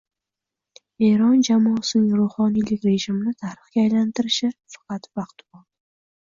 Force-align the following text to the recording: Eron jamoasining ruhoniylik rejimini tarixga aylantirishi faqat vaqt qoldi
Eron 1.07 1.43
jamoasining 1.49 2.15
ruhoniylik 2.23 2.83
rejimini 2.89 3.37
tarixga 3.45 3.85
aylantirishi 3.87 4.53
faqat 4.77 5.11
vaqt 5.21 5.37
qoldi 5.49 5.69